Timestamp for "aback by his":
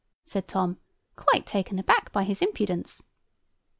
1.77-2.41